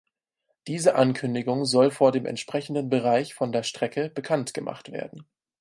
Diese 0.65 0.95
Ankündigung 0.95 1.63
soll 1.63 1.91
vor 1.91 2.11
dem 2.11 2.25
entsprechenden 2.25 2.89
Bereich 2.89 3.35
von 3.35 3.51
der 3.51 3.61
Strecke 3.61 4.09
bekanntgemacht 4.09 4.91
werden. 4.91 5.27